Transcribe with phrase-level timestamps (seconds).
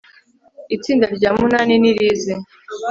[0.75, 2.33] istinda rya munani nirize